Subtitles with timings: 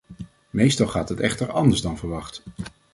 [0.49, 2.43] Meestal gaat het echter anders dan verwacht.